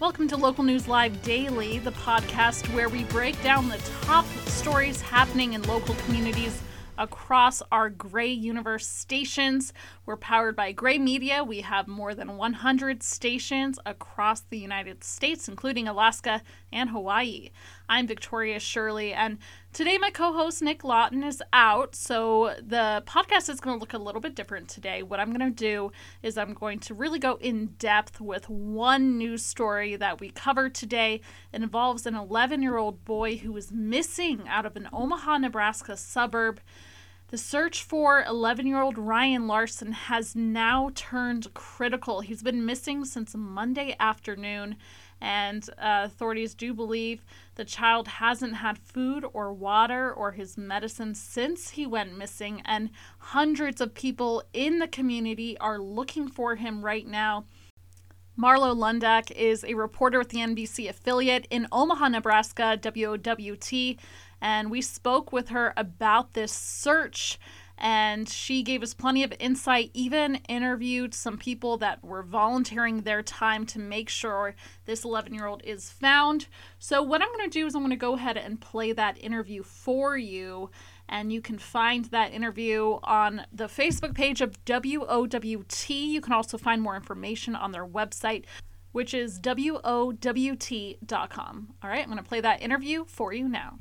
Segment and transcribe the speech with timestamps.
[0.00, 5.00] Welcome to Local News Live Daily, the podcast where we break down the top stories
[5.00, 6.62] happening in local communities
[6.96, 9.72] across our Gray Universe stations.
[10.06, 11.42] We're powered by Gray Media.
[11.42, 16.42] We have more than 100 stations across the United States, including Alaska
[16.72, 17.50] and Hawaii.
[17.90, 19.38] I'm Victoria Shirley, and
[19.72, 23.94] today my co host Nick Lawton is out, so the podcast is going to look
[23.94, 25.02] a little bit different today.
[25.02, 25.90] What I'm going to do
[26.22, 30.68] is I'm going to really go in depth with one news story that we cover
[30.68, 31.22] today.
[31.50, 35.96] It involves an 11 year old boy who was missing out of an Omaha, Nebraska
[35.96, 36.60] suburb.
[37.28, 42.20] The search for 11 year old Ryan Larson has now turned critical.
[42.20, 44.76] He's been missing since Monday afternoon,
[45.20, 51.14] and uh, authorities do believe the child hasn't had food or water or his medicine
[51.14, 56.84] since he went missing, and hundreds of people in the community are looking for him
[56.84, 57.44] right now.
[58.38, 63.96] Marlo Lundak is a reporter with the NBC affiliate in Omaha, Nebraska, WOWT
[64.40, 67.38] and we spoke with her about this search
[67.78, 73.22] and she gave us plenty of insight even interviewed some people that were volunteering their
[73.22, 76.48] time to make sure this 11 year old is found.
[76.78, 79.22] So what i'm going to do is i'm going to go ahead and play that
[79.22, 80.70] interview for you
[81.08, 85.44] and you can find that interview on the facebook page of wowt
[85.88, 88.44] you can also find more information on their website
[88.92, 90.98] which is wowt.com
[91.82, 93.78] all right i'm going to play that interview for you now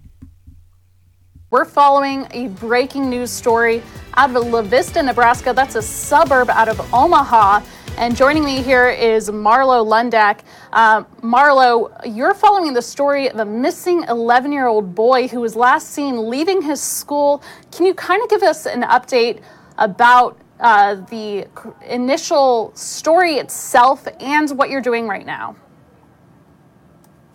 [1.49, 3.81] we're following a breaking news story
[4.15, 5.53] out of La Vista, Nebraska.
[5.53, 7.61] That's a suburb out of Omaha.
[7.97, 10.41] And joining me here is Marlo Lundak.
[10.73, 15.55] Uh, Marlo, you're following the story of a missing 11 year old boy who was
[15.55, 17.41] last seen leaving his school.
[17.71, 19.41] Can you kind of give us an update
[19.77, 21.47] about uh, the
[21.85, 25.55] initial story itself and what you're doing right now?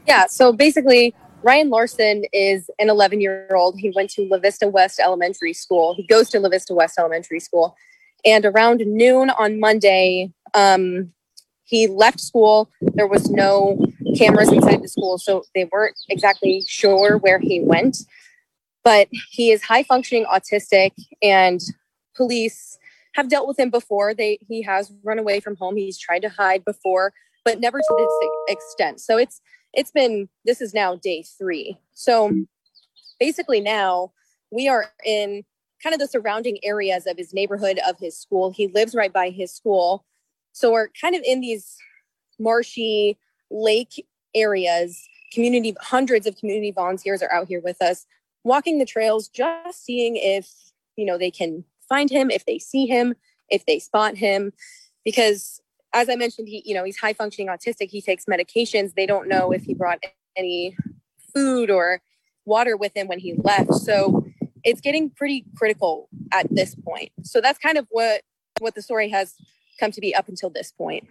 [0.06, 3.78] Yeah, so basically, Ryan Larson is an 11 year old.
[3.78, 5.94] He went to La Vista West Elementary School.
[5.94, 7.76] He goes to La Vista West Elementary School.
[8.24, 11.12] And around noon on Monday, um,
[11.64, 12.70] he left school.
[12.80, 13.84] There was no
[14.16, 17.98] cameras inside the school, so they weren't exactly sure where he went.
[18.84, 21.60] But he is high functioning autistic, and
[22.14, 22.78] police
[23.14, 24.14] have dealt with him before.
[24.14, 25.76] They he has run away from home.
[25.76, 27.12] He's tried to hide before,
[27.44, 29.00] but never to this extent.
[29.00, 29.40] So it's
[29.72, 31.78] it's been this is now day three.
[31.92, 32.32] So
[33.18, 34.12] basically now
[34.50, 35.44] we are in
[35.82, 38.52] kind of the surrounding areas of his neighborhood of his school.
[38.52, 40.04] He lives right by his school.
[40.52, 41.76] So we're kind of in these
[42.38, 43.18] marshy
[43.50, 45.00] lake areas.
[45.32, 48.06] Community hundreds of community volunteers are out here with us
[48.44, 50.50] walking the trails just seeing if
[50.96, 53.14] you know they can find him if they see him
[53.48, 54.52] if they spot him.
[55.04, 55.60] Because
[55.92, 57.90] as I mentioned, he, you know, he's high functioning autistic.
[57.90, 58.94] He takes medications.
[58.94, 60.02] They don't know if he brought
[60.36, 60.76] any
[61.34, 62.00] food or
[62.44, 63.74] water with him when he left.
[63.74, 64.24] So
[64.64, 67.10] it's getting pretty critical at this point.
[67.22, 68.22] So that's kind of what
[68.60, 69.34] what the story has
[69.80, 71.08] come to be up until this point.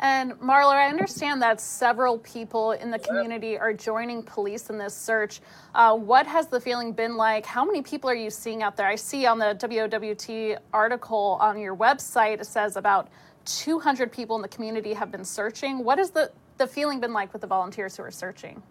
[0.00, 4.94] And Marlo, I understand that several people in the community are joining police in this
[4.94, 5.40] search.
[5.74, 7.44] Uh, what has the feeling been like?
[7.44, 8.86] How many people are you seeing out there?
[8.86, 13.08] I see on the WOWT article on your website, it says about
[13.48, 15.84] 200 people in the community have been searching.
[15.84, 18.62] What has the, the feeling been like with the volunteers who are searching?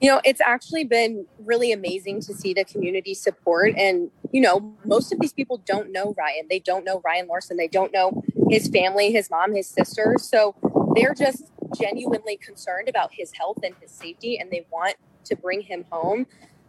[0.00, 3.74] You know, it's actually been really amazing to see the community support.
[3.76, 6.46] And, you know, most of these people don't know Ryan.
[6.48, 7.58] They don't know Ryan Larson.
[7.58, 10.16] They don't know his family, his mom, his sister.
[10.18, 10.54] So
[10.94, 11.44] they're just
[11.78, 16.26] genuinely concerned about his health and his safety, and they want to bring him home.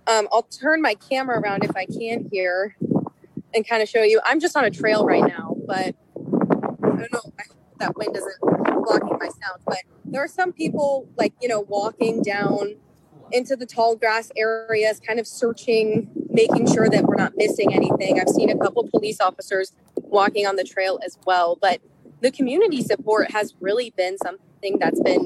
[0.08, 2.76] Um, I'll turn my camera around if I can here
[3.54, 4.20] and kind of show you.
[4.26, 5.96] I'm just on a trail right now, but
[7.02, 7.34] don't know.
[7.40, 11.48] I hope that wind isn't blocking my sound, but there are some people like, you
[11.48, 12.76] know, walking down
[13.32, 18.20] into the tall grass areas, kind of searching, making sure that we're not missing anything.
[18.20, 21.82] I've seen a couple police officers walking on the trail as well, but
[22.22, 25.24] the community support has really been something that's been,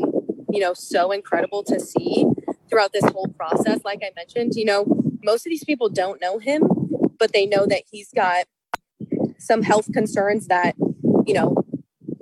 [0.50, 2.26] you know, so incredible to see
[2.70, 3.82] throughout this whole process.
[3.84, 4.86] Like I mentioned, you know,
[5.24, 6.64] most of these people don't know him,
[7.18, 8.46] but they know that he's got
[9.40, 10.76] some health concerns that,
[11.26, 11.65] you know,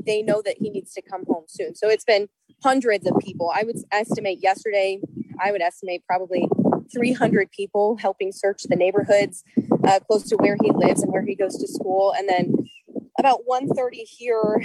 [0.05, 1.75] they know that he needs to come home soon.
[1.75, 2.27] So it's been
[2.63, 3.51] hundreds of people.
[3.53, 4.99] I would estimate yesterday,
[5.41, 6.47] I would estimate probably
[6.93, 9.43] 300 people helping search the neighborhoods
[9.87, 12.13] uh, close to where he lives and where he goes to school.
[12.17, 12.53] And then
[13.19, 14.61] about 130 here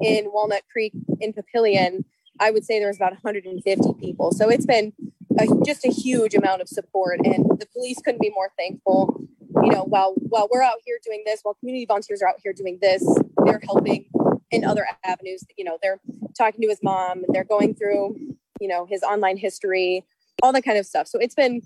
[0.00, 2.04] in Walnut Creek in Papillion,
[2.40, 4.32] I would say there's about 150 people.
[4.32, 4.92] So it's been
[5.38, 9.28] a, just a huge amount of support, and the police couldn't be more thankful.
[9.62, 12.52] You know, while while we're out here doing this, while community volunteers are out here
[12.52, 13.04] doing this,
[13.44, 14.06] they're helping
[14.52, 15.42] in other avenues.
[15.56, 15.98] You know, they're
[16.38, 17.24] talking to his mom.
[17.28, 18.16] They're going through,
[18.60, 20.04] you know, his online history,
[20.42, 21.08] all that kind of stuff.
[21.08, 21.62] So it's been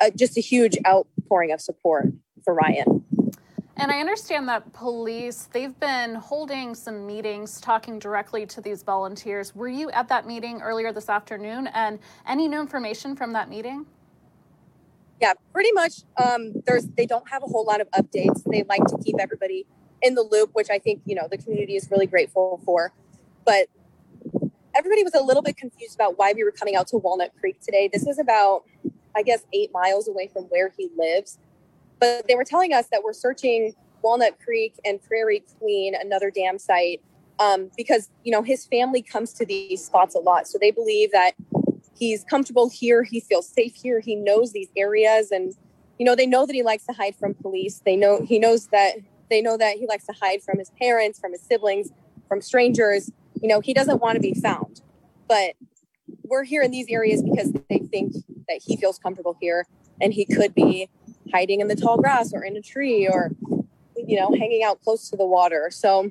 [0.00, 2.06] a, just a huge outpouring of support
[2.44, 3.04] for Ryan.
[3.76, 9.54] And I understand that police, they've been holding some meetings talking directly to these volunteers.
[9.54, 11.66] Were you at that meeting earlier this afternoon?
[11.68, 13.86] And any new information from that meeting?
[15.18, 16.02] Yeah, pretty much.
[16.22, 18.42] Um, there's they don't have a whole lot of updates.
[18.50, 19.66] They like to keep everybody
[20.02, 22.92] in the loop, which I think you know the community is really grateful for.
[23.44, 23.68] But
[24.74, 27.60] everybody was a little bit confused about why we were coming out to Walnut Creek
[27.60, 27.88] today.
[27.92, 28.64] This is about,
[29.16, 31.38] I guess, eight miles away from where he lives.
[31.98, 36.58] But they were telling us that we're searching Walnut Creek and Prairie Queen, another dam
[36.58, 37.02] site,
[37.38, 40.46] um, because you know his family comes to these spots a lot.
[40.46, 41.32] So they believe that
[41.98, 45.54] he's comfortable here, he feels safe here, he knows these areas, and
[45.98, 47.82] you know they know that he likes to hide from police.
[47.84, 48.94] They know he knows that
[49.30, 51.90] they know that he likes to hide from his parents, from his siblings,
[52.28, 53.10] from strangers.
[53.40, 54.82] You know he doesn't want to be found,
[55.28, 55.54] but
[56.24, 58.14] we're here in these areas because they think
[58.48, 59.66] that he feels comfortable here
[60.00, 60.88] and he could be
[61.32, 63.30] hiding in the tall grass or in a tree or
[63.96, 66.10] you know hanging out close to the water so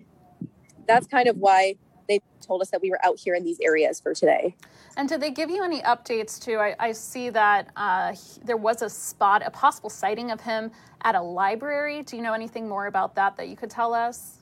[0.87, 1.75] that's kind of why
[2.09, 4.55] they told us that we were out here in these areas for today.
[4.97, 6.57] And did they give you any updates too?
[6.57, 10.71] I, I see that uh, there was a spot a possible sighting of him
[11.03, 12.03] at a library.
[12.03, 14.39] Do you know anything more about that that you could tell us?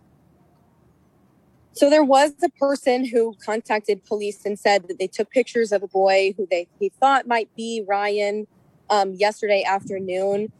[1.73, 5.83] So there was a person who contacted police and said that they took pictures of
[5.83, 8.47] a boy who they he thought might be Ryan
[8.89, 10.51] um, yesterday afternoon.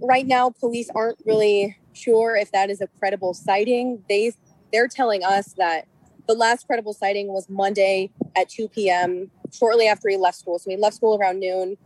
[0.00, 4.02] Right now, police aren't really sure if that is a credible sighting.
[4.08, 4.32] They
[4.72, 5.86] they're telling us that
[6.26, 9.30] the last credible sighting was Monday at 2 p.m.
[9.52, 10.58] shortly after he left school.
[10.58, 11.76] So he left school around noon,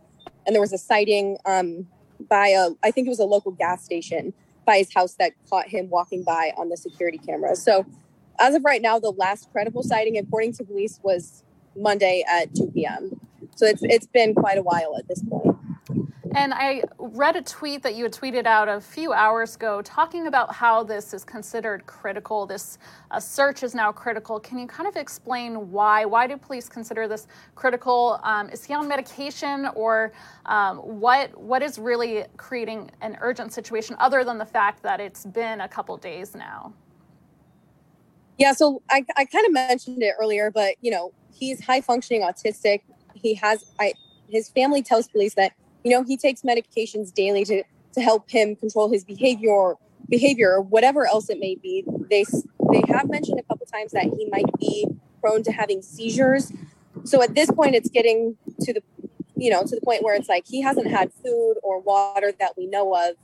[0.45, 1.87] and there was a sighting um,
[2.29, 4.33] by a I think it was a local gas station
[4.65, 7.55] by his house that caught him walking by on the security camera.
[7.55, 7.85] So
[8.39, 11.43] as of right now, the last credible sighting, according to police, was
[11.75, 13.19] Monday at 2 p.m.
[13.55, 15.55] So it's it's been quite a while at this point.
[16.35, 20.27] And I read a tweet that you had tweeted out a few hours ago talking
[20.27, 22.45] about how this is considered critical.
[22.45, 22.77] This
[23.09, 24.41] uh, search is now critical.
[24.41, 26.03] Can you kind of explain why?
[26.03, 28.19] Why do police consider this critical?
[28.23, 30.11] Um, is he on medication, or
[30.45, 31.35] um, what?
[31.39, 35.69] What is really creating an urgent situation, other than the fact that it's been a
[35.69, 36.73] couple days now?
[38.37, 42.23] Yeah, so I, I kind of mentioned it earlier, but you know he's high functioning
[42.23, 42.81] autistic.
[43.13, 43.93] He has I,
[44.27, 45.53] his family tells police that
[45.85, 49.75] you know he takes medications daily to to help him control his behavior
[50.09, 51.85] behavior or whatever else it may be.
[52.09, 52.25] They
[52.71, 54.87] they have mentioned a couple times that he might be
[55.21, 56.51] prone to having seizures.
[57.05, 58.83] So at this point it's getting to the
[59.37, 62.53] you know to the point where it's like he hasn't had food or water that
[62.57, 63.15] we know of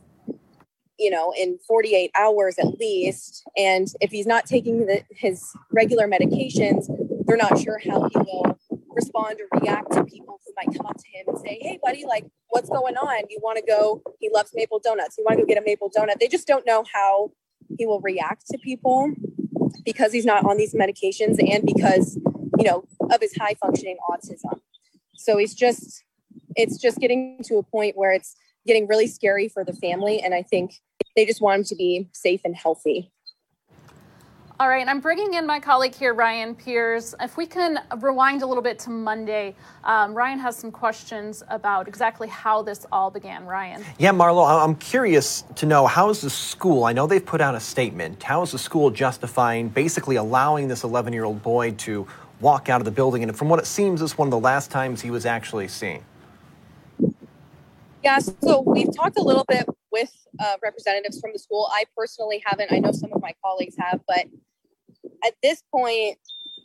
[1.00, 3.44] you know in 48 hours at least.
[3.58, 6.86] And if he's not taking the, his regular medications
[7.26, 8.60] they're not sure how he will
[8.96, 12.06] respond or react to people who might come up to him and say, Hey, buddy,
[12.06, 13.24] like, what's going on?
[13.30, 14.02] You want to go?
[14.20, 15.16] He loves maple donuts.
[15.18, 16.20] You want to go get a maple donut?
[16.20, 17.32] They just don't know how
[17.78, 19.14] he will react to people
[19.86, 22.20] because he's not on these medications and because,
[22.58, 24.60] you know, of his high functioning autism.
[25.16, 26.04] So he's just,
[26.56, 28.36] it's just getting to a point where it's
[28.66, 30.22] getting really scary for the family.
[30.22, 30.74] And I think
[31.16, 33.12] they just want him to be safe and healthy.
[34.62, 37.16] All right, I'm bringing in my colleague here, Ryan Piers.
[37.20, 41.88] If we can rewind a little bit to Monday, um, Ryan has some questions about
[41.88, 43.44] exactly how this all began.
[43.44, 43.84] Ryan.
[43.98, 46.84] Yeah, Marlo, I'm curious to know how is the school?
[46.84, 48.22] I know they've put out a statement.
[48.22, 52.06] How is the school justifying basically allowing this 11 year old boy to
[52.40, 53.24] walk out of the building?
[53.24, 56.04] And from what it seems, is one of the last times he was actually seen.
[58.04, 61.68] Yeah, so we've talked a little bit with uh, representatives from the school.
[61.72, 62.72] I personally haven't.
[62.72, 64.28] I know some of my colleagues have, but
[65.26, 66.18] at this point,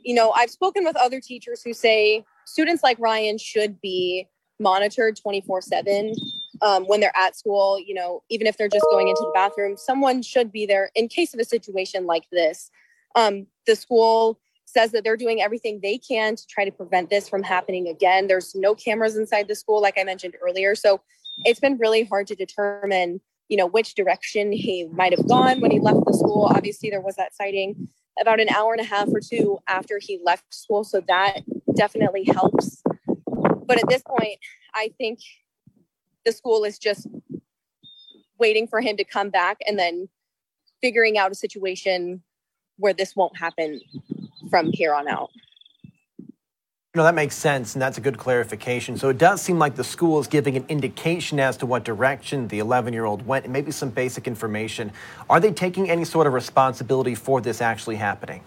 [0.03, 5.17] you know, I've spoken with other teachers who say students like Ryan should be monitored
[5.17, 6.15] 24 um, 7
[6.87, 7.79] when they're at school.
[7.79, 11.09] You know, even if they're just going into the bathroom, someone should be there in
[11.09, 12.71] case of a situation like this.
[13.15, 17.29] Um, the school says that they're doing everything they can to try to prevent this
[17.29, 18.27] from happening again.
[18.27, 20.75] There's no cameras inside the school, like I mentioned earlier.
[20.75, 21.01] So
[21.45, 25.71] it's been really hard to determine, you know, which direction he might have gone when
[25.71, 26.51] he left the school.
[26.55, 27.89] Obviously, there was that sighting
[28.21, 30.85] about an hour and a half or two after he left school.
[30.85, 31.41] So that
[31.75, 32.83] definitely helps.
[33.67, 34.39] But at this point,
[34.75, 35.21] I think
[36.25, 37.07] the school is just
[38.39, 40.09] waiting for him to come back and then
[40.81, 42.23] figuring out a situation
[42.77, 43.81] where this won't happen
[44.51, 45.31] from here on out.
[46.97, 48.97] No, that makes sense, and that's a good clarification.
[48.97, 52.49] So it does seem like the school is giving an indication as to what direction
[52.49, 54.91] the 11 year old went and maybe some basic information.
[55.29, 58.43] Are they taking any sort of responsibility for this actually happening?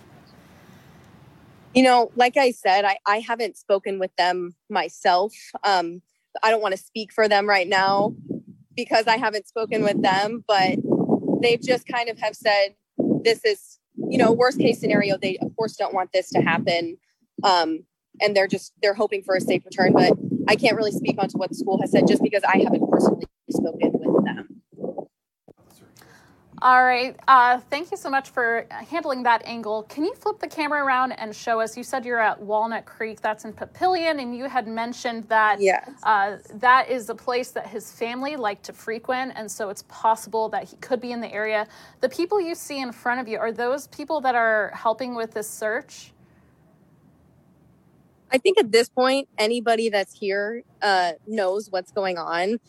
[1.75, 5.31] You know, like I said, I, I haven't spoken with them myself.
[5.63, 6.01] Um,
[6.41, 8.15] I don't want to speak for them right now
[8.75, 10.79] because I haven't spoken with them, but
[11.43, 12.69] they've just kind of have said
[13.23, 15.19] this is, you know, worst case scenario.
[15.19, 16.97] They of course don't want this to happen.
[17.43, 17.83] Um,
[18.21, 20.13] and they're just they're hoping for a safe return, but
[20.47, 23.25] I can't really speak onto what the school has said just because I haven't personally
[23.49, 24.59] spoken with them.
[26.61, 27.15] All right.
[27.25, 29.83] Uh, thank you so much for handling that angle.
[29.83, 31.77] Can you flip the camera around and show us?
[31.77, 35.89] You said you're at Walnut Creek, that's in Papillion, and you had mentioned that yes.
[36.03, 40.49] uh, that is a place that his family like to frequent, and so it's possible
[40.49, 41.65] that he could be in the area.
[42.01, 45.31] The people you see in front of you are those people that are helping with
[45.31, 46.11] this search?
[48.31, 52.59] I think at this point, anybody that's here uh, knows what's going on.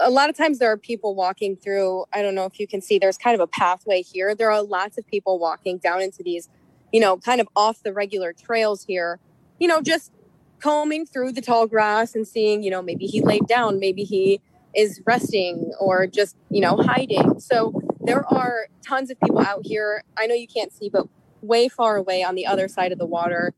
[0.00, 2.80] A lot of times there are people walking through i don't know if you can
[2.80, 4.34] see there's kind of a pathway here.
[4.34, 6.48] There are lots of people walking down into these
[6.92, 9.18] you know kind of off the regular trails here
[9.58, 10.12] you know just
[10.60, 14.40] combing through the tall grass and seeing you know maybe he laid down maybe he
[14.76, 17.40] is resting or just you know hiding.
[17.40, 20.02] So there are tons of people out here.
[20.16, 21.06] I know you can't see but
[21.42, 23.52] way far away on the other side of the water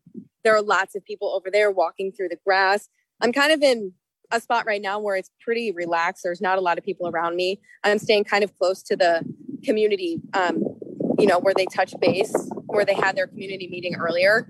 [0.47, 2.89] there are lots of people over there walking through the grass
[3.21, 3.93] i'm kind of in
[4.31, 6.23] a spot right now where it's pretty relaxed.
[6.25, 7.61] There's not a lot of people around me.
[7.85, 9.23] I'm staying kind of close to the
[9.65, 10.63] community, um,
[11.19, 12.35] you know, where they touch base,
[12.67, 14.49] where they had their community meeting earlier.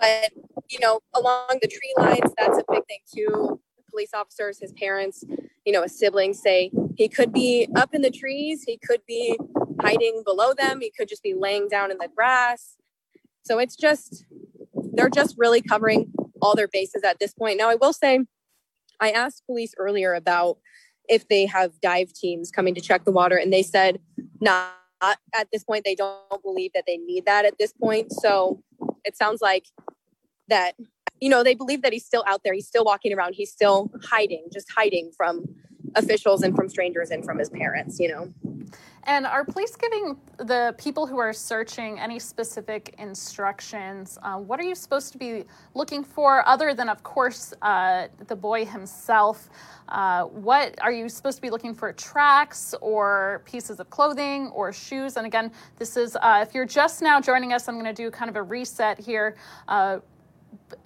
[0.00, 0.32] But,
[0.68, 3.60] you know, along the tree lines, that's a big thing too.
[3.90, 5.24] Police officers, his parents,
[5.64, 9.36] you know, his siblings say he could be up in the trees, he could be
[9.80, 12.76] hiding below them, he could just be laying down in the grass.
[13.42, 14.24] So it's just,
[14.98, 16.12] they're just really covering
[16.42, 17.56] all their bases at this point.
[17.56, 18.20] Now, I will say,
[19.00, 20.58] I asked police earlier about
[21.08, 24.00] if they have dive teams coming to check the water, and they said
[24.40, 25.84] not at this point.
[25.84, 28.12] They don't believe that they need that at this point.
[28.12, 28.62] So
[29.04, 29.66] it sounds like
[30.48, 30.74] that,
[31.20, 32.52] you know, they believe that he's still out there.
[32.52, 33.34] He's still walking around.
[33.34, 35.44] He's still hiding, just hiding from
[35.94, 38.32] officials and from strangers and from his parents, you know.
[39.04, 44.18] And are police giving the people who are searching any specific instructions?
[44.22, 48.36] Uh, what are you supposed to be looking for, other than, of course, uh, the
[48.36, 49.48] boy himself?
[49.88, 51.92] Uh, what are you supposed to be looking for?
[51.92, 55.16] Tracks or pieces of clothing or shoes?
[55.16, 58.10] And again, this is uh, if you're just now joining us, I'm going to do
[58.10, 59.36] kind of a reset here
[59.68, 59.98] uh,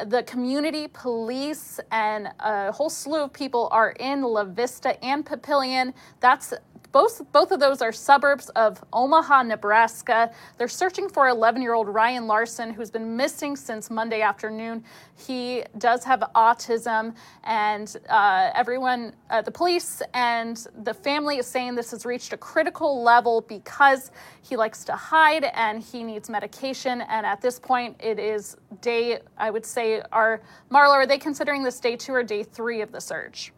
[0.06, 5.92] the community police and a whole slew of people are in La Vista and Papillion.
[6.20, 6.54] That's
[6.92, 10.30] both, both of those are suburbs of Omaha, Nebraska.
[10.58, 14.84] They're searching for 11 year old Ryan Larson, who's been missing since Monday afternoon.
[15.16, 21.74] He does have autism, and uh, everyone, uh, the police and the family is saying
[21.74, 24.10] this has reached a critical level because
[24.42, 27.00] he likes to hide and he needs medication.
[27.02, 31.62] And at this point, it is day, I would say, are Marla, are they considering
[31.62, 33.52] this day two or day three of the search?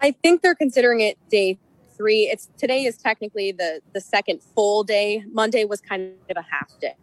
[0.00, 1.58] I think they're considering it day
[1.96, 2.24] three.
[2.24, 5.24] It's today is technically the the second full day.
[5.32, 6.94] Monday was kind of a half day.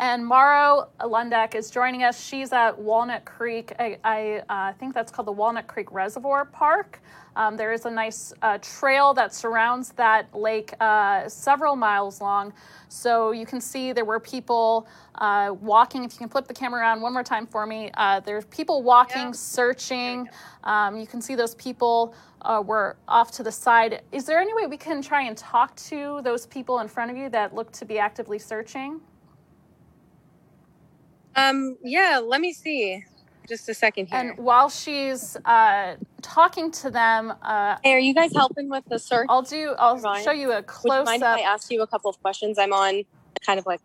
[0.00, 2.24] And Marlo Lundak is joining us.
[2.24, 3.74] She's at Walnut Creek.
[3.78, 7.02] I, I uh, think that's called the Walnut Creek Reservoir Park.
[7.36, 12.54] Um, there is a nice uh, trail that surrounds that lake, uh, several miles long.
[12.88, 16.02] So you can see there were people uh, walking.
[16.04, 18.82] If you can flip the camera around one more time for me, uh, there's people
[18.82, 19.32] walking, yeah.
[19.32, 20.30] searching.
[20.64, 24.00] Um, you can see those people uh, were off to the side.
[24.12, 27.18] Is there any way we can try and talk to those people in front of
[27.18, 29.02] you that look to be actively searching?
[31.36, 33.04] Um, yeah, let me see.
[33.48, 34.18] Just a second here.
[34.18, 38.98] And while she's uh, talking to them, uh, hey, are you guys helping with the
[38.98, 39.26] search?
[39.28, 39.74] I'll do.
[39.78, 41.38] I'll show you a close Would you mind up.
[41.38, 42.58] If I ask you a couple of questions.
[42.58, 43.02] I'm on
[43.44, 43.80] kind of like.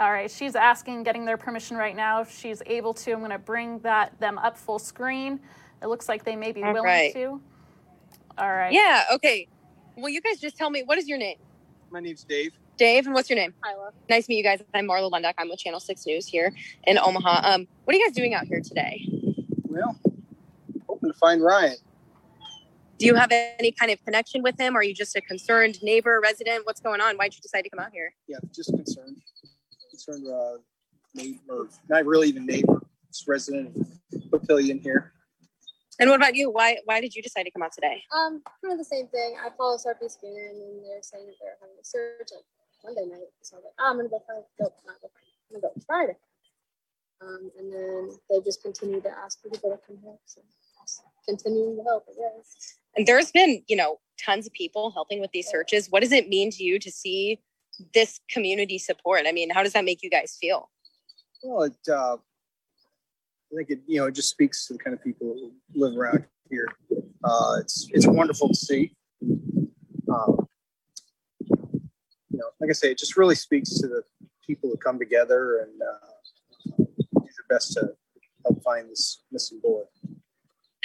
[0.00, 2.22] All right, she's asking, getting their permission right now.
[2.22, 5.38] If she's able to, I'm going to bring that them up full screen.
[5.80, 7.14] It looks like they may be All willing right.
[7.14, 7.40] to.
[8.36, 8.72] All right.
[8.72, 9.04] Yeah.
[9.12, 9.46] Okay.
[9.96, 11.36] Well, you guys just tell me what is your name?
[11.90, 12.52] My name's Dave.
[12.76, 13.54] Dave, and what's your name?
[13.62, 13.90] Hyla.
[14.10, 14.60] Nice to meet you guys.
[14.74, 15.34] I'm Marlo Lundak.
[15.38, 16.52] I'm with Channel 6 News here
[16.84, 17.48] in Omaha.
[17.48, 19.06] Um, what are you guys doing out here today?
[19.62, 19.96] Well,
[20.88, 21.76] hoping to find Ryan.
[22.98, 24.76] Do you have any kind of connection with him?
[24.76, 26.66] Or are you just a concerned neighbor, resident?
[26.66, 27.16] What's going on?
[27.16, 28.12] Why'd you decide to come out here?
[28.26, 29.18] Yeah, just concerned.
[29.90, 30.58] Concerned uh,
[31.14, 33.76] neighbor, not really even neighbor, just resident
[34.30, 35.12] Papillion here.
[36.00, 36.50] And what about you?
[36.50, 38.02] Why why did you decide to come out today?
[38.12, 39.36] Um, kind of the same thing.
[39.40, 42.42] I follow SRPScan and they're saying that they're having a search like
[42.84, 43.32] Monday night.
[43.42, 45.74] So I was like, oh, I'm gonna go find go not go find I'm gonna
[45.74, 46.16] go Friday.
[47.22, 50.16] Um, and then they just continue to ask for people to come here.
[50.26, 50.42] So
[51.26, 52.76] continuing to help, I guess.
[52.96, 55.88] And there's been, you know, tons of people helping with these searches.
[55.90, 57.40] What does it mean to you to see
[57.92, 59.22] this community support?
[59.26, 60.70] I mean, how does that make you guys feel?
[61.42, 65.02] Well, it, uh, I think it, you know, it just speaks to the kind of
[65.02, 66.68] people who live around here.
[67.24, 68.94] Uh, it's, it's wonderful to see.
[69.22, 69.40] Um,
[70.08, 70.43] you know,
[72.60, 74.02] like I say, it just really speaks to the
[74.46, 76.86] people who come together and uh, do
[77.20, 77.92] their best to
[78.44, 79.82] help find this missing boy.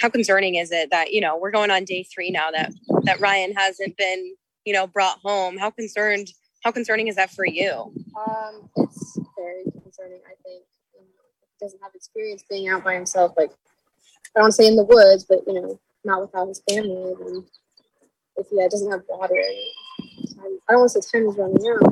[0.00, 2.72] How concerning is it that you know we're going on day three now that
[3.04, 4.34] that Ryan hasn't been
[4.64, 5.58] you know brought home?
[5.58, 6.28] How concerned?
[6.64, 7.92] How concerning is that for you?
[8.16, 10.20] Um, it's very concerning.
[10.26, 11.06] I think you know,
[11.40, 13.32] he doesn't have experience being out by himself.
[13.36, 13.50] Like
[14.36, 17.12] I don't say in the woods, but you know, not without his family.
[17.26, 17.44] And
[18.36, 19.34] if he doesn't have water,
[20.40, 21.82] I don't want to say time is running out.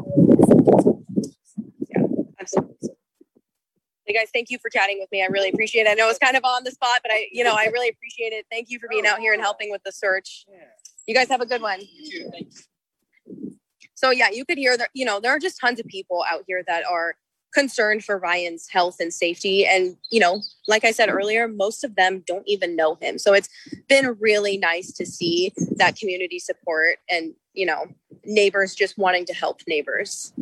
[1.91, 2.03] Yeah,
[2.41, 2.91] absolutely.
[4.07, 5.23] Hey guys, thank you for chatting with me.
[5.23, 5.91] I really appreciate it.
[5.91, 8.33] I know it's kind of on the spot, but I, you know, I really appreciate
[8.33, 8.47] it.
[8.51, 10.47] Thank you for being out here and helping with the search.
[11.07, 11.81] You guys have a good one.
[13.95, 16.45] So yeah, you could hear that, you know, there are just tons of people out
[16.47, 17.17] here that are
[17.53, 19.67] concerned for Ryan's health and safety.
[19.67, 23.19] And, you know, like I said earlier, most of them don't even know him.
[23.19, 23.49] So it's
[23.89, 27.87] been really nice to see that community support and, you know,
[28.25, 30.33] neighbors just wanting to help neighbors.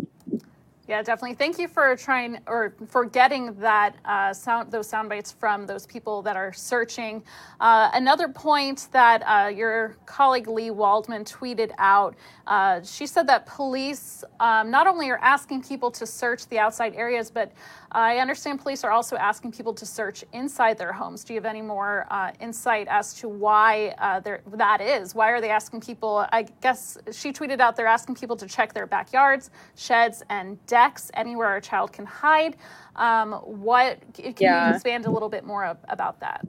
[0.88, 1.34] Yeah, definitely.
[1.34, 5.84] Thank you for trying or for getting that uh, sound, those sound bites from those
[5.84, 7.24] people that are searching.
[7.58, 12.14] Uh, another point that uh, your colleague Lee Waldman tweeted out,
[12.46, 16.94] uh, she said that police um, not only are asking people to search the outside
[16.94, 17.50] areas, but
[17.90, 21.24] I understand police are also asking people to search inside their homes.
[21.24, 24.20] Do you have any more uh, insight as to why uh,
[24.54, 25.14] that is?
[25.14, 26.26] Why are they asking people?
[26.30, 30.58] I guess she tweeted out they're asking people to check their backyards, sheds, and
[31.14, 32.56] anywhere a child can hide.
[32.96, 34.68] Um, what can yeah.
[34.68, 36.46] you expand a little bit more about that?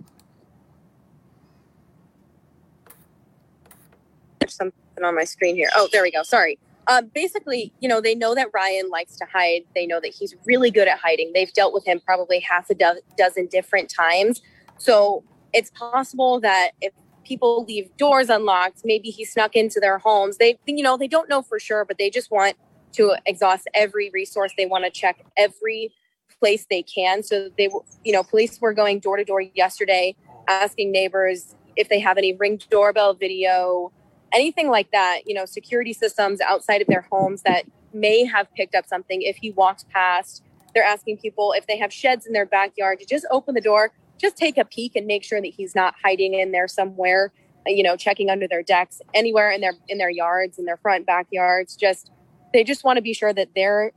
[4.40, 5.70] There's something on my screen here.
[5.76, 6.24] Oh, there we go.
[6.24, 6.58] Sorry.
[6.88, 9.64] Um, basically, you know, they know that Ryan likes to hide.
[9.76, 11.32] They know that he's really good at hiding.
[11.34, 14.42] They've dealt with him probably half a do- dozen different times.
[14.78, 16.94] So it's possible that if
[17.26, 20.38] people leave doors unlocked, maybe he snuck into their homes.
[20.38, 22.56] They, you know, they don't know for sure, but they just want
[22.94, 24.52] to exhaust every resource.
[24.58, 25.94] They want to check every
[26.40, 27.24] place they can.
[27.24, 27.70] So they,
[28.04, 30.16] you know, police were going door to door yesterday,
[30.48, 33.92] asking neighbors if they have any ring doorbell video,
[34.34, 38.76] anything like that, you know, security systems outside of their homes that may have picked
[38.76, 40.44] up something if he walked past.
[40.74, 43.92] They're asking people if they have sheds in their backyard to just open the door,
[44.20, 47.32] just take a peek and make sure that he's not hiding in there somewhere,
[47.66, 51.06] you know, checking under their decks, anywhere in their in their yards, in their front
[51.06, 51.76] backyards.
[51.76, 52.12] Just
[52.54, 53.92] they just want to be sure that they're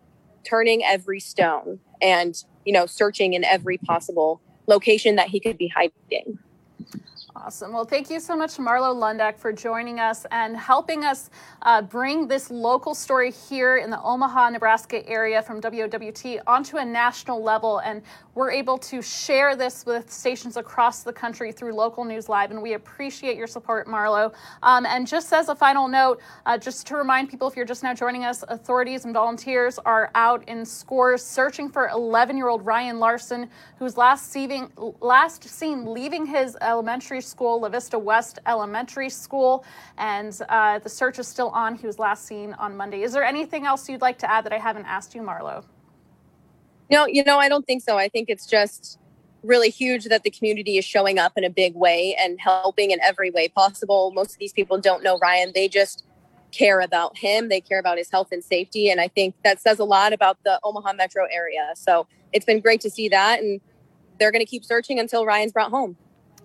[0.44, 5.68] turning every stone and, you know, searching in every possible location that he could be
[5.68, 6.38] hiding.
[7.36, 7.72] Awesome.
[7.72, 11.30] Well, thank you so much, Marlo Lundak, for joining us and helping us
[11.62, 16.84] uh, bring this local story here in the Omaha, Nebraska area from WOWT onto a
[16.84, 17.78] national level.
[17.78, 18.02] And
[18.40, 22.50] we're able to share this with stations across the country through Local News Live.
[22.50, 24.32] And we appreciate your support, Marlo.
[24.62, 27.82] Um, and just as a final note, uh, just to remind people if you're just
[27.82, 32.64] now joining us, authorities and volunteers are out in scores searching for 11 year old
[32.64, 33.46] Ryan Larson,
[33.78, 34.34] who's last,
[35.02, 39.66] last seen leaving his elementary School, La Vista West Elementary School,
[39.98, 41.74] and uh, the search is still on.
[41.74, 43.02] He was last seen on Monday.
[43.02, 45.62] Is there anything else you'd like to add that I haven't asked you, Marlo?
[46.90, 47.96] No, you know, I don't think so.
[47.96, 48.98] I think it's just
[49.42, 53.00] really huge that the community is showing up in a big way and helping in
[53.00, 54.12] every way possible.
[54.12, 55.52] Most of these people don't know Ryan.
[55.54, 56.04] They just
[56.52, 57.48] care about him.
[57.48, 58.90] They care about his health and safety.
[58.90, 61.70] And I think that says a lot about the Omaha metro area.
[61.74, 63.40] So it's been great to see that.
[63.40, 63.60] And
[64.18, 65.96] they're going to keep searching until Ryan's brought home.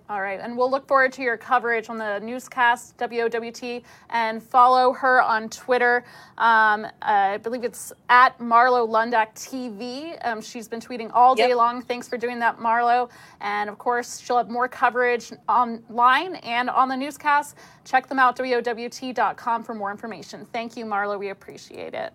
[0.08, 4.92] All right, and we'll look forward to your coverage on the newscast, WOWT, and follow
[4.92, 6.04] her on Twitter.
[6.38, 10.16] Um, I believe it's at Marlo Lundak TV.
[10.24, 11.56] Um, she's been tweeting all day yep.
[11.56, 11.82] long.
[11.82, 13.10] Thanks for doing that, Marlo.
[13.40, 17.56] And of course, she'll have more coverage online and on the newscast.
[17.84, 20.46] Check them out, WOWT.com, for more information.
[20.52, 21.18] Thank you, Marlo.
[21.18, 22.12] We appreciate it.